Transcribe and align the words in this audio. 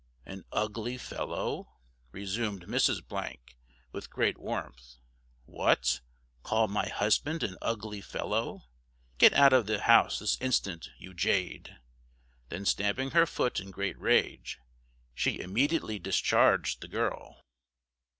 "An 0.25 0.45
ugly 0.51 0.97
fellow! 0.97 1.77
resumed 2.11 2.63
Mrs, 2.65 3.03
with 3.91 4.09
great 4.09 4.35
warmth, 4.39 4.95
what, 5.45 6.01
call 6.41 6.67
my 6.67 6.87
husband 6.87 7.43
an 7.43 7.55
ugly 7.61 8.01
fellow? 8.01 8.63
Get 9.19 9.31
out 9.33 9.53
of 9.53 9.67
the 9.67 9.81
house 9.81 10.17
this 10.17 10.41
instant, 10.41 10.89
you 10.97 11.13
jade," 11.13 11.77
then 12.49 12.65
stamping 12.65 13.11
her 13.11 13.27
foot 13.27 13.59
in 13.59 13.69
great 13.69 13.99
rage, 13.99 14.57
she 15.13 15.39
immediately 15.39 15.99
discharged 15.99 16.81
the 16.81 16.87
girl. 16.87 17.39